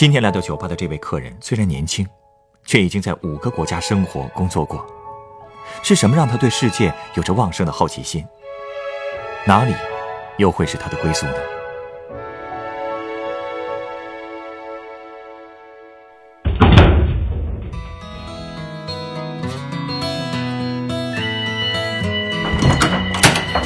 [0.00, 2.08] 今天来到酒吧的这位客人虽然年轻，
[2.64, 4.82] 却已经在五个国家生活工作过。
[5.82, 8.24] 是什么让他对世界有着旺盛的好奇心？
[9.46, 9.74] 哪里
[10.38, 11.34] 又会是他的归宿呢？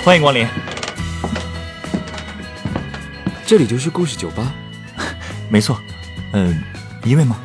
[0.04, 0.44] 欢迎光临。
[3.46, 4.52] 这里就是故事酒吧，
[5.48, 5.80] 没错，
[6.34, 6.62] 嗯，
[7.04, 7.36] 一位吗？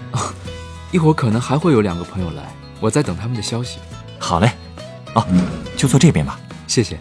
[0.92, 3.78] 一会儿可能还会有两个朋友来，我在等他们的消息。
[4.18, 4.52] 好嘞，
[5.14, 5.26] 哦，
[5.78, 6.40] 就坐这边吧。
[6.66, 7.00] 谢谢。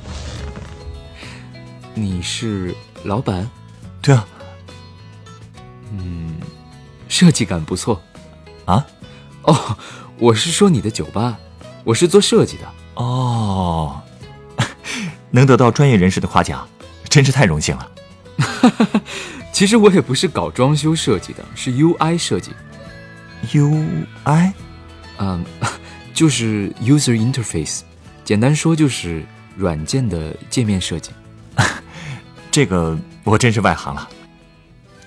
[1.95, 3.49] 你是老板？
[4.03, 4.27] 对啊。
[5.93, 6.39] 嗯，
[7.09, 8.01] 设计感不错。
[8.67, 8.87] 啊？
[9.45, 9.77] 哦，
[10.19, 11.39] 我是说你的酒吧，
[11.84, 12.69] 我是做设计的。
[12.97, 14.03] 哦，
[15.33, 16.69] 能得到专业人士的夸奖，
[17.09, 17.91] 真是太荣幸了。
[19.59, 22.53] 其实我也不是搞装修设计的，是 UI 设计。
[23.48, 24.53] UI，
[25.19, 25.45] 嗯，
[26.15, 27.81] 就是 User Interface，
[28.25, 29.25] 简单说就是
[29.56, 31.11] 软件的界面设计。
[32.53, 34.09] 这个我真是外行了。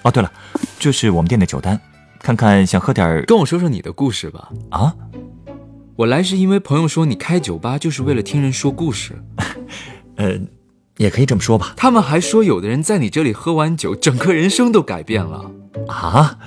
[0.02, 0.30] 哦，对了，
[0.78, 1.80] 这是我们店的酒单，
[2.20, 3.24] 看看想喝点。
[3.26, 4.50] 跟我说说你的故事吧。
[4.70, 4.94] 啊？
[5.96, 9.16] 我来是因为朋友说你开酒吧就是为了听人说故事。
[10.18, 10.38] 呃。
[11.02, 11.74] 也可以这么说吧。
[11.76, 15.52] 他们还说，有的人在你这里喝完酒，整个人生都改变了。
[15.88, 16.38] 啊，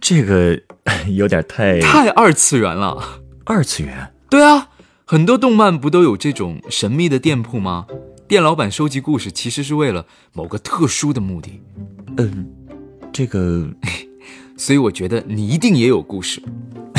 [0.00, 0.58] 这个
[1.14, 3.20] 有点太太二次元了。
[3.44, 4.14] 二次元？
[4.30, 4.68] 对啊，
[5.04, 7.86] 很多动漫不都有这种神秘的店铺吗？
[8.26, 11.60] 店老板收集故事，其实是为了某个特殊的目的。
[12.16, 12.48] 嗯，
[13.12, 13.68] 这个，
[14.56, 16.42] 所以我觉得你一定也有故事。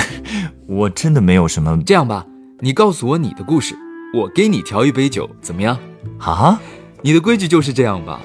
[0.68, 1.82] 我真的没有什么。
[1.84, 2.28] 这样吧，
[2.60, 3.76] 你告诉我你的故事，
[4.14, 5.80] 我给你调一杯酒，怎么样？
[6.19, 6.61] 啊，
[7.03, 8.21] 你的规矩就是这样吧？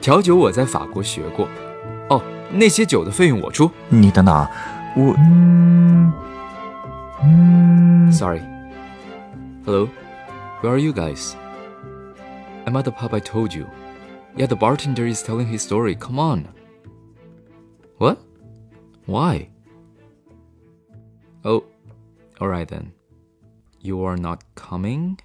[0.00, 1.46] 调酒我在法国学过。
[2.08, 3.70] 哦，那些酒的费用我出。
[3.88, 4.48] 你等等，
[4.96, 5.14] 我，
[8.10, 9.88] Sorry。Hello,
[10.62, 11.34] where are you guys?
[12.64, 13.66] I'm at the pub I told you.
[14.36, 15.94] Yeah, the bartender is telling his story.
[15.96, 16.44] Come on.
[17.98, 18.18] What?
[19.06, 19.48] Why?
[21.44, 21.64] Oh,
[22.40, 22.92] all right then.
[23.80, 25.18] You are not coming?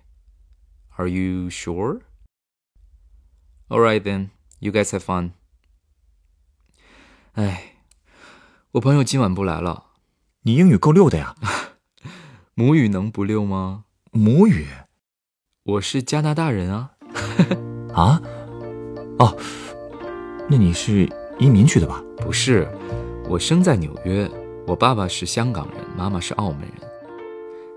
[1.00, 2.02] Are you sure?
[3.70, 5.30] All right then, you guys have fun.
[7.32, 7.76] 哎，
[8.72, 9.86] 我朋友今晚不来了。
[10.42, 11.34] 你英语够溜的呀。
[12.52, 13.86] 母语能不溜吗？
[14.10, 14.66] 母语？
[15.62, 16.90] 我是加拿大人啊。
[17.94, 18.20] 啊？
[19.18, 19.34] 哦，
[20.50, 22.04] 那你是移民去的吧？
[22.18, 22.68] 不是，
[23.26, 24.30] 我生在纽约，
[24.66, 26.90] 我爸爸是香港人，妈妈是澳门人。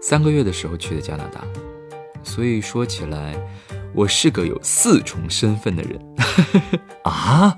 [0.02, 1.48] 三个月的时候去的加拿大。
[2.24, 3.36] 所以说起来，
[3.94, 6.00] 我是个有四重身份的人
[7.04, 7.58] 啊！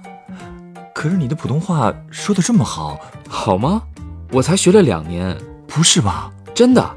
[0.94, 3.00] 可是你的普通话说的这么好，
[3.30, 3.84] 好吗？
[4.32, 5.38] 我才学了两年，
[5.68, 6.32] 不是吧？
[6.54, 6.96] 真的。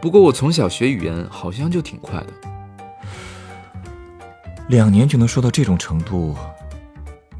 [0.00, 2.26] 不过我从小学语言好像就挺快的，
[4.68, 6.36] 两年就能说到这种程度，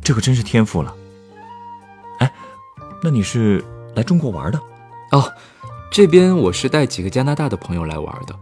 [0.03, 0.93] 这可真是天赋了。
[2.19, 2.33] 哎，
[3.03, 3.65] 那你是
[3.95, 4.61] 来中国玩的？
[5.13, 5.33] 哦，
[5.91, 8.35] 这边我是带几个加拿大的朋友来玩的。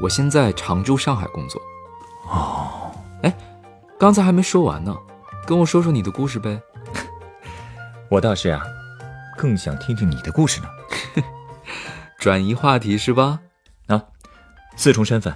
[0.00, 1.60] 我现在常驻上海工作。
[2.26, 2.90] 哦，
[3.22, 3.36] 哎，
[3.98, 4.96] 刚才还没说完呢，
[5.46, 6.60] 跟我说说你的故事呗。
[8.08, 8.62] 我倒是啊，
[9.36, 10.68] 更想听听你的故事呢。
[12.18, 13.40] 转移话题是吧？
[13.88, 14.02] 啊，
[14.76, 15.34] 四重身份，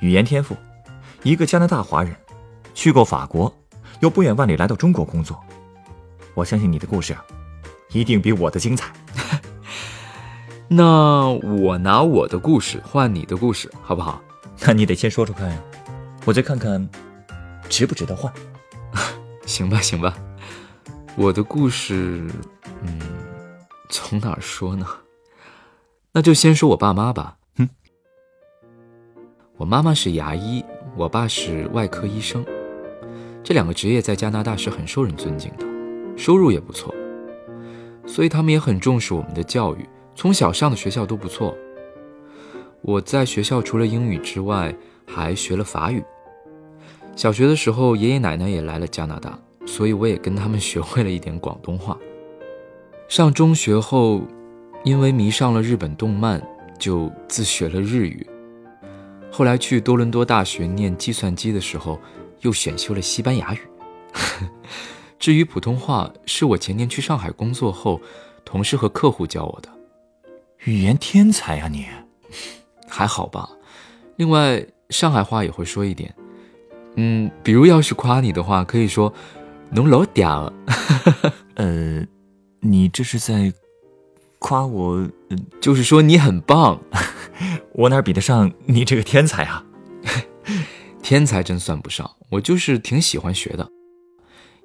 [0.00, 0.56] 语言天赋，
[1.22, 2.16] 一个加拿大华人，
[2.74, 3.54] 去过法国，
[4.00, 5.38] 又不远万里来到中国工作。
[6.34, 7.22] 我相信你的故事啊，
[7.90, 8.90] 一定比我的精彩。
[10.72, 14.22] 那我拿我的故事换你的故事，好不好？
[14.60, 15.60] 那你得先说说看呀，
[16.24, 16.88] 我再看看
[17.68, 18.32] 值不值得换。
[19.44, 20.16] 行吧，行吧。
[21.16, 22.24] 我的故事，
[22.84, 23.00] 嗯，
[23.88, 24.86] 从哪儿说呢？
[26.12, 27.36] 那就先说我爸妈吧。
[27.56, 27.68] 嗯，
[29.56, 30.64] 我妈妈是牙医，
[30.96, 32.44] 我爸是外科医生，
[33.42, 35.66] 这两个职业在加拿大是很受人尊敬的，
[36.16, 36.94] 收入也不错，
[38.06, 39.84] 所以他们也很重视我们的教育。
[40.20, 41.56] 从小上的学校都不错。
[42.82, 44.76] 我在学校除了英语之外，
[45.06, 46.04] 还学了法语。
[47.16, 51.96] 小学的时候，爷爷奶奶也来了加拿大，所以我也跟他们学会了一点广东话。
[53.08, 54.20] 上中学后，
[54.84, 56.46] 因为迷上了日本动漫，
[56.78, 58.26] 就自学了日语。
[59.32, 61.98] 后来去多伦多大学念计算机的时候，
[62.42, 63.58] 又选修了西班牙语。
[65.18, 67.98] 至于普通话，是我前年去上海工作后，
[68.44, 69.79] 同事和客户教我的。
[70.64, 71.86] 语言天才啊你！
[72.86, 73.48] 还好吧。
[74.16, 76.14] 另外，上海话也会说一点。
[76.96, 79.12] 嗯，比如要是夸你的话，可以说
[79.70, 80.52] “侬老嗲”。
[81.54, 82.04] 呃，
[82.60, 83.52] 你这是在
[84.38, 85.08] 夸我？
[85.60, 86.80] 就是说你很棒。
[87.72, 89.64] 我哪比得上你这个天才啊？
[91.02, 93.70] 天才真算不上，我就是挺喜欢学的。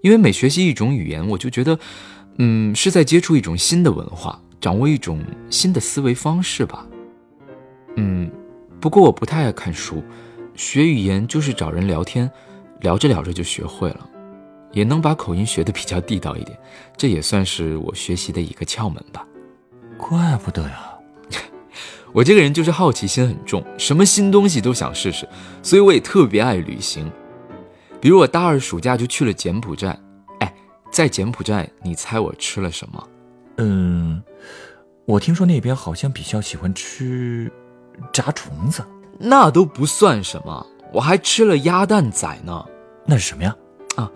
[0.01, 1.79] 因为每学习一种语言，我就觉得，
[2.37, 6.87] 嗯，是在接触一种新的文化，掌握一种新的思维方式吧。
[7.97, 8.31] 嗯，
[8.81, 10.03] 不过我不太爱看书，
[10.55, 12.27] 学语言就是找人聊天，
[12.79, 14.09] 聊着聊着就学会了，
[14.71, 16.57] 也能把口音学得比较地道一点，
[16.97, 19.23] 这也算是我学习的一个窍门吧。
[19.99, 20.95] 怪不得呀。
[22.11, 25.29] 我这个人就是好奇心很重，什么新东西都想试试，
[25.61, 27.07] 所以我也特别爱旅行。
[28.01, 29.95] 比如我大二暑假就去了柬埔寨，
[30.39, 30.51] 哎，
[30.89, 33.07] 在柬埔寨，你猜我吃了什么？
[33.57, 34.21] 嗯，
[35.05, 37.51] 我听说那边好像比较喜欢吃
[38.11, 38.83] 炸虫子，
[39.19, 42.65] 那都不算什么，我还吃了鸭蛋仔呢。
[43.05, 43.55] 那是什么呀？
[43.95, 44.11] 啊，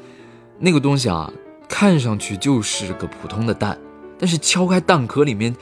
[0.57, 1.31] 那个东西啊，
[1.67, 3.77] 看上去就是个普通的蛋，
[4.17, 5.55] 但是敲开蛋壳里面。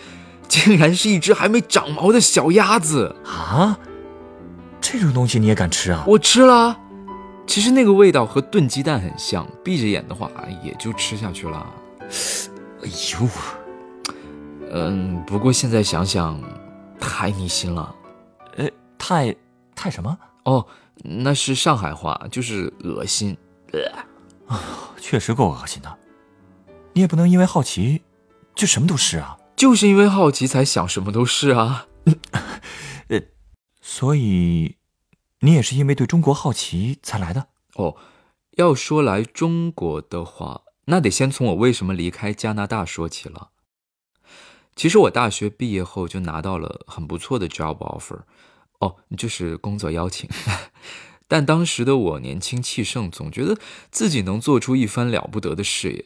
[0.49, 3.77] 竟然是一只还没长毛的小鸭子啊！
[4.79, 6.05] 这种东西你也敢吃啊？
[6.07, 6.79] 我吃了，
[7.45, 10.31] 其实那个味道和炖鸡蛋很像，闭着眼的话
[10.63, 11.67] 也就吃下去了。
[12.81, 13.27] 哎呦，
[14.71, 16.41] 嗯，不过现在想想，
[16.99, 17.95] 太逆心了。
[18.57, 19.35] 呃，太
[19.75, 20.17] 太什么？
[20.43, 20.65] 哦，
[21.03, 23.37] 那是上海话，就是恶心。
[24.47, 24.59] 啊，
[24.99, 25.97] 确实够恶心的。
[26.93, 28.01] 你也不能因为好奇，
[28.55, 29.37] 就什么都是啊。
[29.55, 31.87] 就是因为好奇才想什么都是啊，
[33.07, 33.19] 呃，
[33.81, 34.77] 所以
[35.39, 37.95] 你也是因为对中国好奇才来的哦。
[38.57, 43.49] 要说来中国的话，那得先从我为什么离开加拿大说起了。
[44.77, 48.21] 其实我大学毕业后就拿到了很不错的 job offer，
[48.79, 50.29] 哦，就是工作邀请。
[51.27, 53.57] 但当时的我年轻气盛，总觉得
[53.91, 56.06] 自己能做出一番了不得的事业。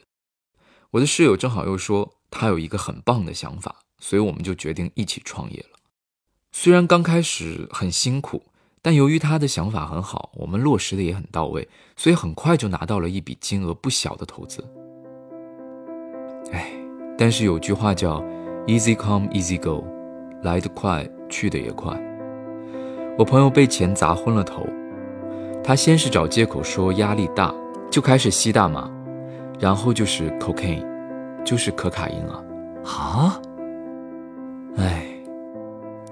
[0.91, 2.15] 我的室友正好又说。
[2.33, 5.77] 他有一个很棒的想法，所以我们就决定一起创业了。
[6.53, 8.45] 虽然刚开始很辛苦，
[8.81, 14.65] 但由于他的想法很好，我们落实的也很到位，所以很快就拿到了一笔金额不小的投资。
[16.53, 16.71] 哎，
[17.17, 18.23] 但是有句话叫
[18.67, 19.83] “easy come easy go”，
[20.43, 21.99] 来得快，去得也快。
[23.17, 24.65] 我朋友被钱砸昏了头，
[25.63, 27.53] 他先是找借口说压力大，
[27.89, 28.89] 就开始吸大麻，
[29.59, 30.89] 然后就是 cocaine。
[31.43, 32.43] 就是可卡因啊！
[32.85, 33.41] 啊！
[34.77, 35.07] 哎，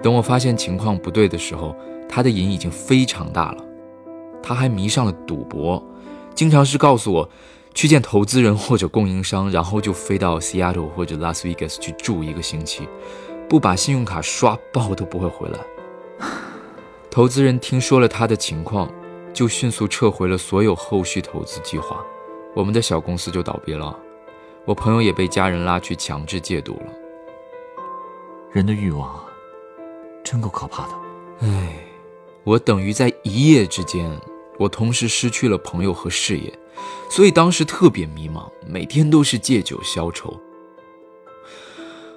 [0.02, 1.72] 等我发现情况不对的时候，
[2.08, 3.64] 他的瘾已经非常大了。
[4.42, 5.80] 他还迷上了赌博，
[6.34, 7.30] 经常是告诉我
[7.74, 12.88] 去见投资人或者供应商，然后就飞到 Seattle 或者 Las Vegas 去住一个星期，
[13.48, 15.58] 不把信用卡刷爆都不会回来。
[17.10, 18.92] 投资人听说了他的情况，
[19.32, 22.04] 就迅速撤回了所有后续投资计划，
[22.54, 23.96] 我们的小公司就倒闭了。
[24.66, 26.92] 我朋友也被家人拉去强制戒毒了。
[28.52, 29.24] 人的欲望
[30.22, 30.94] 真够可怕的。
[31.40, 31.74] 唉，
[32.44, 34.10] 我等于在一夜之间，
[34.58, 36.52] 我同时失去了朋友和事业，
[37.10, 40.38] 所以当时特别迷茫，每天都是借酒消愁。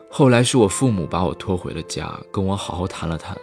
[0.09, 3.37] 后来是我父母把我拖回了家，跟我好好谈了谈。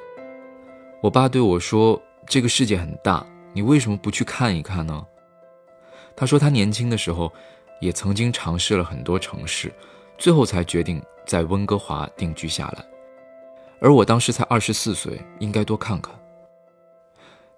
[1.02, 5.06] 我爸对我说：“这个世界很大，你为什么不去看一看呢？”
[6.14, 7.32] 他说他年轻的时候。
[7.80, 9.72] 也曾经尝试了很多城市，
[10.18, 12.84] 最后才决定在温哥华定居下来。
[13.80, 16.14] 而我当时才二十四岁，应该多看看。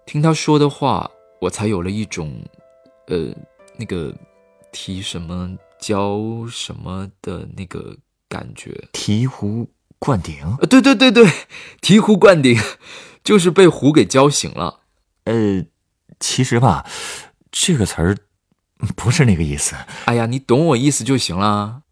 [0.07, 2.41] 听他说的话，我才有了一种，
[3.09, 3.35] 呃，
[3.83, 4.15] 那个
[4.71, 7.97] 提什么教什么的那个
[8.29, 8.89] 感觉。
[8.93, 9.67] 醍醐
[9.99, 10.37] 灌顶？
[10.61, 11.27] 呃，对对对对，
[11.83, 12.57] 醍醐灌顶，
[13.25, 14.83] 就是被壶给浇醒了。
[15.25, 15.65] 呃，
[16.21, 16.87] 其实吧，
[17.51, 18.17] 这个词儿。
[18.97, 19.77] 不是那个意思。
[20.07, 21.83] 哎呀，你懂我意思就行了。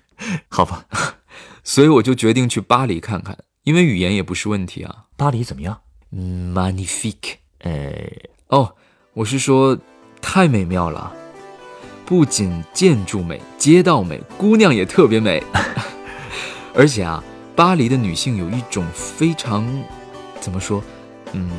[0.48, 0.86] 好吧，
[1.64, 5.04] 所以我就决定去巴黎看看，因为语言也不是问题啊。
[5.16, 7.36] 巴黎怎么样？Magnifique。
[7.58, 7.92] 呃，
[8.48, 8.76] 哦，
[9.12, 9.78] 我是说
[10.22, 11.14] 太美妙了，
[12.08, 15.42] 不仅建筑美，街道美，姑娘也特别美。
[16.74, 17.22] 而且啊，
[17.54, 19.66] 巴黎的女性有一种非常，
[20.40, 20.82] 怎么说？
[21.32, 21.50] 嗯，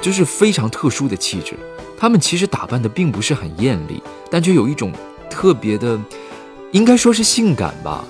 [0.00, 1.58] 就是非常特殊的气质。
[1.98, 4.92] 她们其实打扮的并不是很艳丽，但却有一种
[5.28, 6.00] 特别的，
[6.70, 8.04] 应该说是性感吧。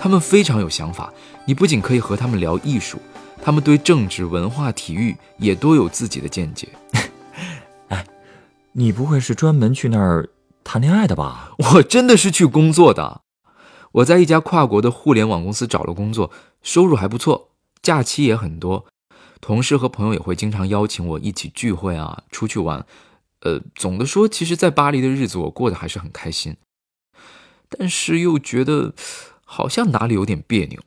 [0.00, 1.12] 她们非常有想法，
[1.46, 3.02] 你不仅可以和她们聊艺术，
[3.42, 6.68] 她们对政治、文化、体育也都有自己的见解。
[8.78, 10.28] 哎，你不会是专门去那儿
[10.62, 11.52] 谈恋爱的吧？
[11.74, 13.22] 我真的是去工作的。
[13.90, 16.30] 我在一家跨国的互联网公司找了工作，
[16.62, 17.50] 收入还不错，
[17.82, 18.86] 假期也很多，
[19.40, 22.86] 同事和朋友也会经常邀请我一起聚会啊，出去玩。
[23.40, 26.56] 呃，总的说，其实，在巴黎的日子我过得还是很开心，
[27.68, 28.94] 但是又觉得
[29.44, 30.80] 好像哪里有点别扭。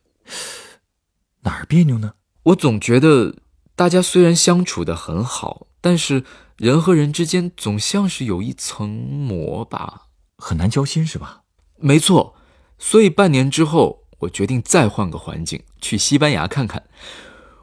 [1.41, 2.13] 哪儿别扭呢？
[2.43, 3.35] 我总觉得
[3.75, 6.23] 大家虽然相处的很好，但是
[6.61, 10.03] 人和人之间总像是有一层膜吧，
[10.37, 11.41] 很难交心，是吧？
[11.79, 12.35] 没错。
[12.77, 16.83] 所以半年之后，我决定再换个环境，去西班牙看看。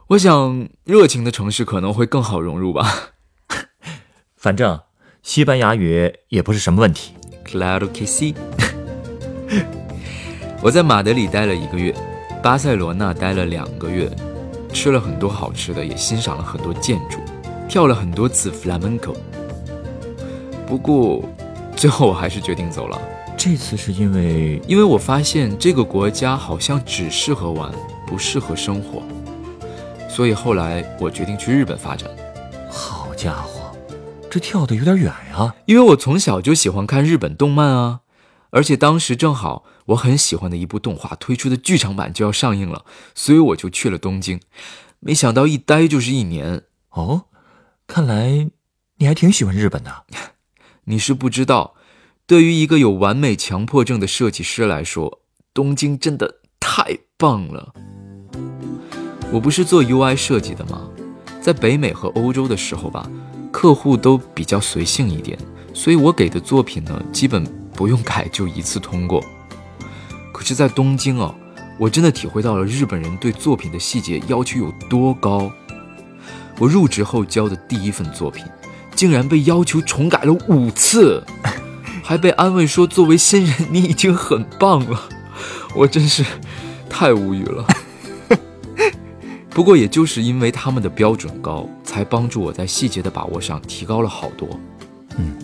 [0.07, 3.11] 我想，热情的城市可能会更好融入吧。
[4.35, 4.81] 反正
[5.23, 7.13] 西班牙语也不是什么问题。
[7.45, 8.35] Claro que sí。
[10.61, 11.95] 我在马德里待了一个月，
[12.43, 14.13] 巴塞罗那待了两个月，
[14.73, 17.17] 吃了很多好吃的，也欣赏了很多建筑，
[17.69, 19.15] 跳了很多次 flamenco。
[20.65, 21.23] 不过，
[21.75, 22.99] 最后我还是决定走了。
[23.37, 27.71] 这次是因为，因为我发现这个国家好像只适合玩，
[28.07, 29.03] 不适合生活，
[30.09, 32.09] 所以后来我决定去日本发展。
[32.69, 33.71] 好家伙，
[34.31, 35.53] 这跳的有点远呀！
[35.65, 37.99] 因为我从小就喜欢看日本动漫啊，
[38.49, 42.83] 而且当时正好我很喜欢的一部动画推出的剧场版就要上映了，
[43.13, 44.41] 所以我就去了东京。
[44.99, 47.25] 没想到一待就是一年哦，
[47.89, 48.47] 看来
[48.99, 50.05] 你还挺喜欢日本的。
[50.85, 51.73] 你是不知道。
[52.27, 55.21] 对于一个有完美强迫症的设计师来说，
[55.55, 57.73] 东京真的太棒了。
[59.31, 60.87] 我不是做 UI 设计的吗？
[61.41, 63.09] 在北美和欧洲的时候吧，
[63.51, 65.35] 客户都比较随性一点，
[65.73, 67.43] 所以我给的作品呢，基本
[67.73, 69.25] 不用改就一次通过。
[70.31, 71.33] 可是，在东京哦，
[71.79, 75.51] 我真的体会到了日本人对作品的细节要求有多高。
[76.59, 78.45] 我入职后交的第一份作品，
[78.93, 81.23] 竟然被要求重改了五次。
[82.03, 84.99] 还被安慰说，作为新人你已经很棒了，
[85.75, 86.25] 我真是
[86.89, 87.65] 太无语了。
[89.51, 94.59] 不过也就是因为他们的标准高，才帮助我在细节的把握上提高了好多。
[95.17, 95.37] 嗯，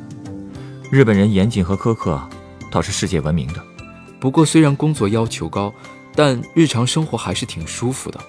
[0.92, 2.20] 日本人严谨和苛刻，
[2.72, 3.62] 倒是世界闻名的。
[4.20, 5.72] 不过虽然工作要求高，
[6.16, 8.20] 但日常生活还是挺舒服的。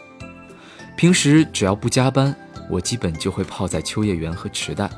[0.94, 2.36] 平时只要不加班，
[2.68, 4.90] 我基本就会泡在秋叶原和池袋。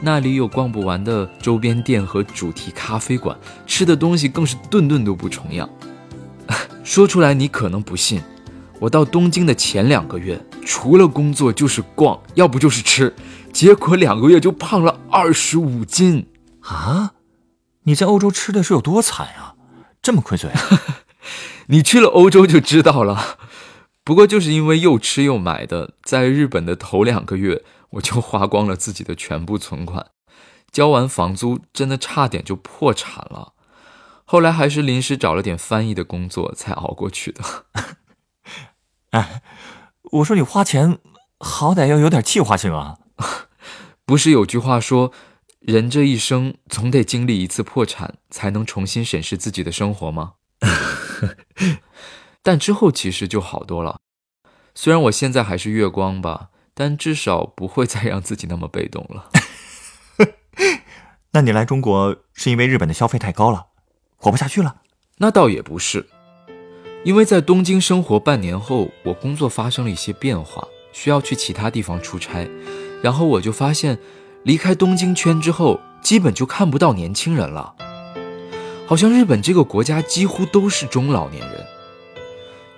[0.00, 5.68] 那里有逛不完的周边店和主题咖啡馆，吃的东西更是顿顿都不重样。
[6.82, 8.22] 说出来你可能不信，
[8.78, 13.14] 我到东京的前两个月，除了工作就是逛，要不就是吃，
[13.52, 16.26] 结果两个月就胖了二十五斤
[16.62, 17.12] 啊！
[17.84, 19.54] 你在欧洲吃的是有多惨啊？
[20.00, 20.50] 这么亏嘴？
[21.68, 23.38] 你去了欧洲就知道了。
[24.10, 27.62] 不过就是因为又吃又买的，在日本的头两个月。
[27.90, 30.10] 我就花光了自己的全部存款，
[30.72, 33.52] 交完房租，真的差点就破产了。
[34.24, 37.44] 后来还是临时找了点翻译的工作才熬过去的。
[39.12, 39.42] 哎，
[40.10, 40.98] 我说你花钱
[41.38, 42.98] 好歹要有点计划性啊！
[44.04, 45.12] 不是有句话说，
[45.60, 50.32] 人这一生总得经历一次破产，才能重新审视自己的生活吗？
[52.42, 53.98] 但之后其实就好多了。
[54.74, 56.48] 虽然我现在还是月光吧。
[56.72, 59.28] 但至少不会再让自己那么被动了。
[61.32, 63.66] 那你来中国是因为日本的消费太高了，
[64.16, 64.76] 活不下去了？
[65.18, 66.08] 那倒也不是，
[67.04, 72.48] 因为在东京生活半年后，我工作发生了一些变化，需要去其他地方出差，
[73.02, 73.98] 然后我就发现，
[74.44, 77.74] 离开东京圈之后，基本就看不到年轻人了，
[78.86, 81.66] 好像日本这个国家几乎都是中老年人，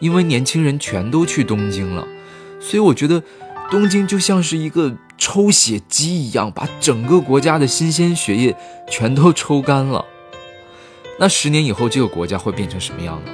[0.02, 2.06] 因为年轻人全都去东京了，
[2.60, 3.22] 所以我觉得。
[3.70, 8.54] 东京就像是一个抽血机一样，把整个国家的新鲜血液
[8.86, 10.04] 全都抽干了。
[11.18, 13.32] 那十年以后，这个国家会变成什么样呢？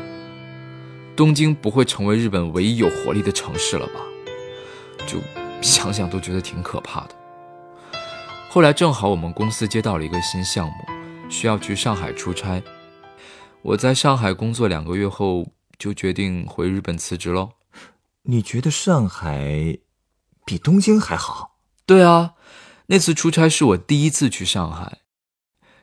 [1.16, 3.94] 东京不会成为日本唯一有活力的城市了吧？
[5.08, 5.18] 就
[5.60, 7.10] 想想都觉得挺可怕的。
[8.48, 10.72] 后来正好我们公司接到了一个新项目，
[11.28, 12.62] 需要去上海出差。
[13.62, 15.48] 我在上海工作两个月后，
[15.78, 17.52] 就决定回日本辞职喽。
[18.24, 19.78] 你觉得上海？
[20.44, 21.58] 比东京还好。
[21.86, 22.34] 对啊，
[22.86, 24.98] 那次出差是我第一次去上海。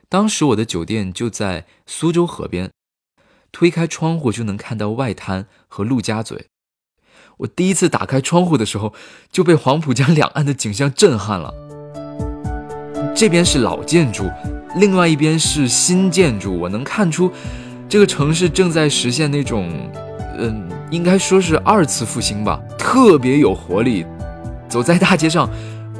[0.08, 2.70] 当时我的酒店就在苏州河边，
[3.50, 6.46] 推开窗户就能看到外滩和陆家嘴。
[7.38, 8.94] 我第一次打开窗户的时候，
[9.32, 11.52] 就被黄浦江两岸的景象震撼了。
[13.14, 14.30] 这边是老建筑，
[14.76, 17.32] 另外一边是新建筑，我能看出
[17.88, 19.70] 这个城市正在实现那种，
[20.38, 24.04] 嗯，应该说是二次复兴吧，特别有活力。
[24.68, 25.48] 走在大街上，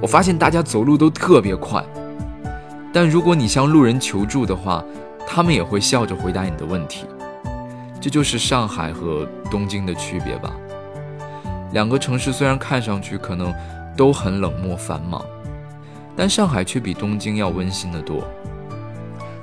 [0.01, 1.83] 我发现大家走路都特别快。
[2.93, 4.85] 但如果你向路人求助的话，
[5.27, 7.05] 他们也会笑着回答你的问题。
[8.01, 10.53] 这就是上海和东京的区别吧。
[11.73, 13.55] 两个城市虽然看上去可能
[13.97, 15.25] 都很冷漠繁忙，
[16.17, 18.25] 但上海却比东京要温馨得多。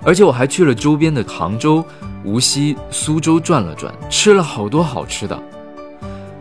[0.05, 1.83] 而且我还去了周边的杭州、
[2.23, 5.39] 无锡、苏州转了转，吃了好多好吃的。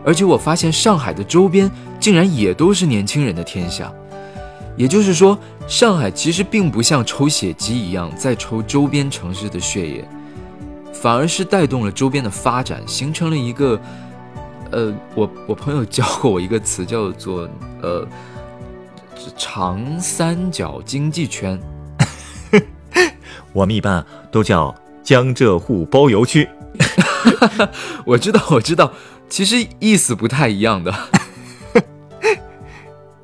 [0.04, 3.92] 而且我发现上海的周边竟然也都是年轻人的天下，
[4.76, 5.38] 也就是说，
[5.68, 10.08] 上海其实并不像抽血机一样在抽周边城市的血液，
[10.92, 13.80] 反而是带动了周边的发展，形成了一个，
[14.72, 17.48] 呃，我我朋友教过我一个词叫做
[17.80, 18.04] 呃，
[19.36, 21.60] 长三角经济圈。
[23.52, 26.48] 我们一般都叫江浙沪包邮区。
[28.06, 28.92] 我知道，我知道，
[29.28, 30.94] 其实意思不太一样的。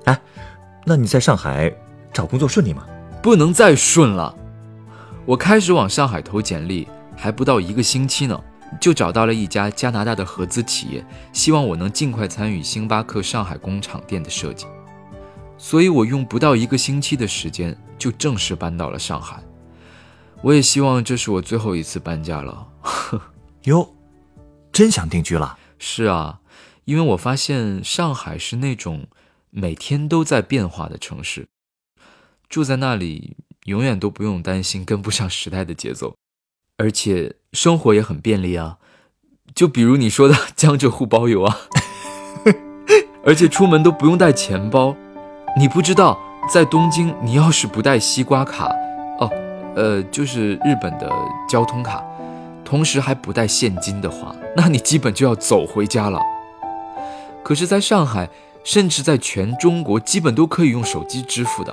[0.05, 0.21] 哎，
[0.85, 1.73] 那你在上海
[2.13, 2.85] 找工作顺利吗？
[3.23, 4.35] 不能再顺了。
[5.25, 8.41] 我开始往上海投简历，还不到一个星期呢，
[8.81, 14.67] 就找到了一家加拿大的合资企业，希望我能尽快参与星巴克上海工厂店的设计。
[15.59, 19.43] 所以我用不到一个星期的时间，就正式搬到了上海。
[20.43, 22.69] 我也希望这是我最后一次搬家了。
[23.65, 23.95] 哟，
[24.73, 25.59] 真想定居了？
[25.79, 26.41] 是啊，
[26.85, 29.07] 因为我发现上海是那种
[29.51, 31.49] 每天都在变化的城市，
[32.49, 36.17] 住在那里永远都不用担心跟不上时代的节奏，
[36.77, 38.79] 而且生活也很便利啊。
[39.55, 41.59] 就比如你说的江浙沪包邮啊，
[43.25, 44.97] 而且出门都不用带钱包。
[45.59, 46.19] 你不知道，
[46.53, 48.88] 在东京，你要是不带西瓜卡，哦。
[49.79, 51.09] 呃，就是日本的
[51.49, 52.03] 交通卡，
[52.65, 56.21] 同时还不带现金的话，那你基本就要走回家了。
[57.45, 58.29] 可是，在上海，
[58.65, 61.73] 甚至在全中国，基本都可以用手机支付的。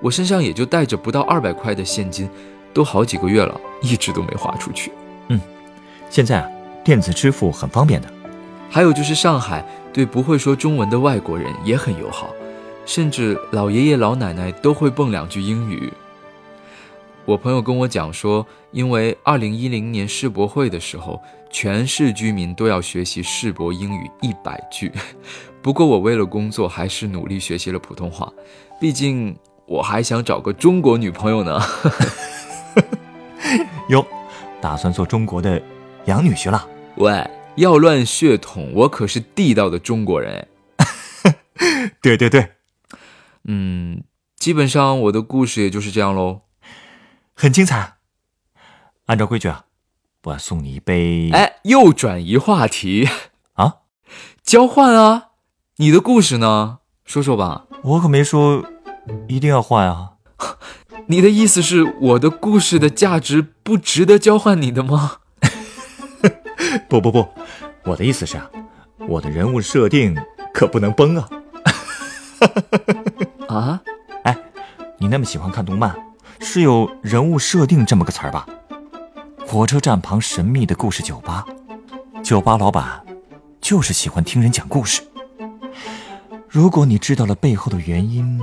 [0.00, 2.30] 我身上也就带着不到二百块的现金，
[2.72, 4.92] 都好几个月了，一直都没花出去。
[5.26, 5.40] 嗯，
[6.08, 6.48] 现在啊，
[6.84, 8.08] 电子支付很方便的。
[8.70, 12.30] 还有就是上海对不会说中文的外国人也很友好，
[12.86, 15.92] 甚至老爷爷老奶奶都会蹦两句英语。
[17.24, 24.90] 我朋友跟我讲说，因为二零一零年世博会的时候，全市居民都要学习世博英语一百句。
[25.62, 28.32] 不过我为了工作，还是努力学习了普通话。
[28.80, 31.60] 毕竟我还想找个中国女朋友呢。
[33.88, 34.04] 哟，
[34.60, 35.62] 打算做中国的
[36.06, 36.68] 洋女婿了？
[36.96, 40.48] 喂，要乱血统，我可是地道的中国人。
[42.02, 42.48] 对对对，
[43.44, 44.02] 嗯，
[44.36, 46.40] 基本上我的故事也就是这样喽。
[47.42, 47.94] 很精彩。
[49.06, 49.64] 按照规矩啊，
[50.22, 51.28] 我要送你一杯。
[51.32, 53.08] 哎，又转移话题
[53.54, 53.78] 啊？
[54.44, 55.30] 交换啊？
[55.78, 56.78] 你的故事呢？
[57.04, 57.64] 说说吧。
[57.82, 58.64] 我可没说
[59.26, 60.12] 一定要换啊。
[61.06, 65.16] 你的意思是我的故事的价值不值得交换你的吗？
[66.88, 67.28] 不不不，
[67.82, 68.48] 我的意思是啊，
[69.08, 70.16] 我的人物设定
[70.54, 71.28] 可不能崩啊。
[73.48, 73.82] 啊？
[74.22, 74.38] 哎，
[74.98, 75.92] 你那么喜欢看动漫？
[76.44, 78.46] 是有人物设定这么个词儿吧？
[79.46, 81.46] 火车站旁神秘的故事酒吧，
[82.22, 83.04] 酒吧老板
[83.60, 85.02] 就是喜欢听人讲故事。
[86.48, 88.38] 如果你知道了背后的原因，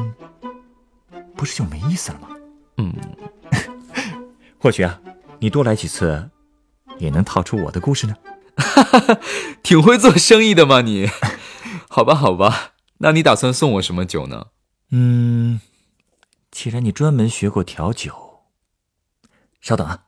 [1.35, 2.29] 不是就没意思了吗？
[2.77, 2.93] 嗯，
[4.57, 4.99] 或许啊，
[5.39, 6.29] 你多来几次，
[6.97, 8.15] 也能套出我的故事呢。
[9.61, 11.09] 挺会做生意的嘛你？
[11.89, 14.47] 好吧，好吧，那你打算送我什么酒呢？
[14.91, 15.59] 嗯。
[16.51, 18.41] 既然你专门学过调酒，
[19.61, 20.05] 稍等啊。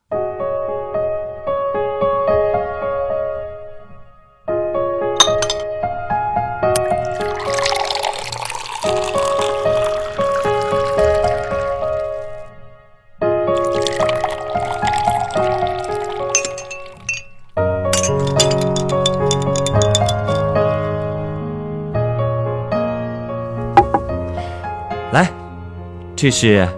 [26.22, 26.70] 这是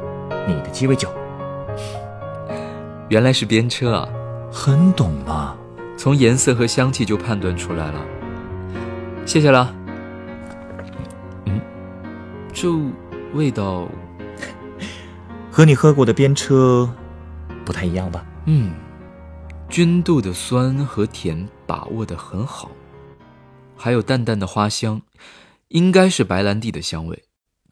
[0.47, 1.13] 你的鸡尾酒，
[3.09, 4.07] 原来是边车啊，
[4.49, 5.53] 很懂嘛，
[5.97, 8.05] 从颜色和香气就判断出来了。
[9.25, 9.75] 谢谢了。
[11.47, 11.59] 嗯，
[12.53, 12.69] 这
[13.33, 13.85] 味道
[15.51, 16.89] 和你喝过的边车
[17.65, 18.25] 不太一样吧？
[18.45, 18.73] 嗯，
[19.67, 22.71] 均度的酸和甜把握的很好，
[23.75, 25.01] 还有淡淡的花香，
[25.67, 27.23] 应该是白兰地的香味。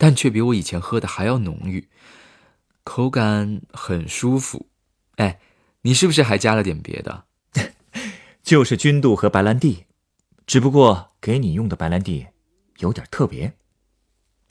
[0.02, 1.88] 但却比我以前喝的还要浓郁，
[2.84, 4.66] 口感很舒服。
[5.18, 5.38] 哎，
[5.84, 7.26] 你是不是还加了点别的？
[8.42, 9.86] 就是君度和白兰地，
[10.48, 12.26] 只不过给你用的白兰地
[12.80, 13.54] 有点特别。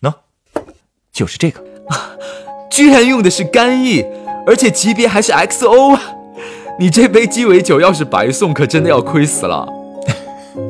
[0.02, 0.14] 喏，
[1.10, 1.64] 就是这个，
[2.70, 4.04] 居然用的是干邑，
[4.46, 6.14] 而且级别还是 XO 啊！
[6.78, 9.68] 你这杯鸡尾酒要是白送，可真的要亏死了。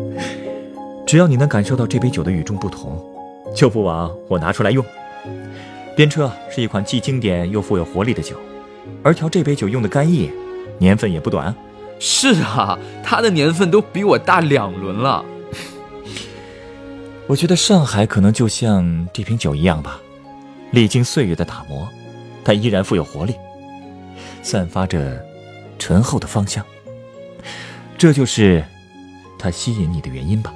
[1.07, 2.99] 只要你能感受到这杯酒的与众不同，
[3.55, 4.85] 就不枉我拿出来用。
[5.97, 8.37] 边车是一款既经典又富有活力的酒，
[9.03, 10.31] 而调这杯酒用的干邑，
[10.79, 11.55] 年份也不短。
[11.99, 15.25] 是啊，它的年份都比我大两轮了。
[17.27, 20.01] 我觉得上海可能就像这瓶酒一样吧，
[20.73, 21.87] 历经岁月的打磨，
[22.43, 23.35] 它依然富有活力，
[24.43, 25.23] 散发着
[25.79, 26.65] 醇厚的芳香。
[27.99, 28.65] 这就是
[29.39, 30.53] 它吸引你的原因吧？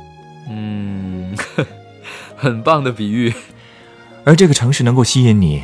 [0.49, 1.37] 嗯，
[2.37, 3.33] 很棒的比喻。
[4.25, 5.63] 而这个城市能够吸引你，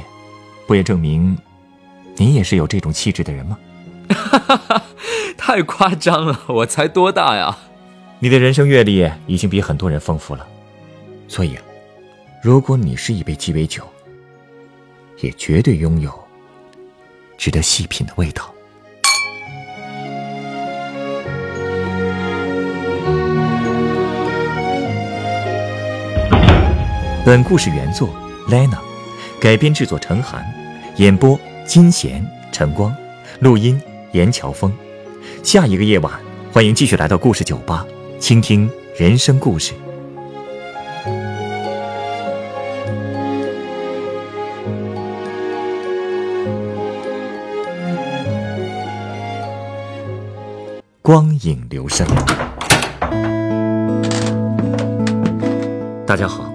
[0.66, 1.36] 不也证明
[2.16, 3.58] 你也是有这种气质的人吗？
[4.10, 4.82] 哈哈哈，
[5.38, 6.40] 太夸张了！
[6.48, 7.56] 我才多大呀？
[8.18, 10.46] 你的人生阅历已经比很多人丰富了，
[11.26, 11.56] 所以，
[12.42, 13.82] 如果你是一杯鸡尾酒，
[15.20, 16.12] 也绝对拥有
[17.38, 18.52] 值得细品的味道。
[27.30, 28.08] 本故事原作
[28.48, 28.80] Lena，
[29.40, 30.44] 改编制作陈寒，
[30.96, 32.92] 演播金贤、陈光，
[33.38, 33.80] 录音。
[34.10, 34.72] 严乔峰，
[35.40, 36.12] 下一个夜晚，
[36.52, 37.86] 欢迎继续来到故事酒吧，
[38.18, 39.74] 倾听人生故事。
[51.00, 52.04] 光影留声。
[56.04, 56.49] 大家好，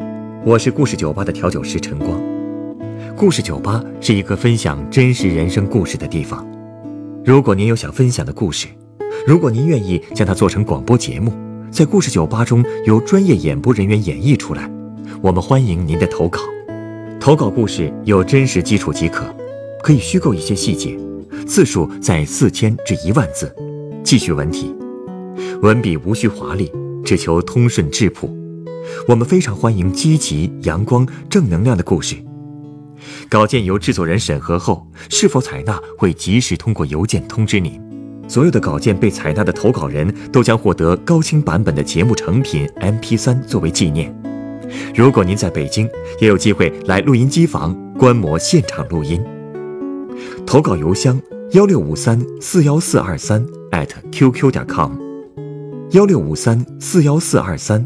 [0.45, 2.21] 我是故事酒吧的调酒师陈光。
[3.17, 6.47] 故事酒吧是一个分享真实人生故事的地方。
[7.25, 8.67] 如果您有想分享的故事，
[9.25, 11.33] 如果您愿意将它做成广播节目，
[11.71, 14.69] 在故事酒吧中由专业演播人员演绎出来，
[15.19, 16.39] 我们欢迎您的投稿。
[17.19, 19.25] 投稿故事有真实基础即可，
[19.81, 20.95] 可以虚构一些细节，
[21.47, 23.51] 字数在四千至一万字，
[24.03, 24.75] 记叙文体，
[25.63, 26.71] 文笔无需华丽，
[27.03, 28.29] 只求通顺质朴。
[29.07, 32.15] 我们非常欢迎积极、阳光、正能量的故事。
[33.29, 37.81] 稿件由制作人审核后，是否采纳会及时通过邮件通知您。
[38.27, 44.11] 所有的稿件被采纳的投稿人都将获得高清版本的节目成品 MP3 作为纪念。
[44.95, 45.87] 如果您在北京，
[46.19, 49.23] 也有机会来录音机房观摩现场录音。
[50.45, 51.21] 投稿邮箱：
[51.51, 53.45] 幺六五三四幺四二三
[54.11, 54.93] @QQ 点 com，
[55.91, 57.85] 幺六五三四幺四二三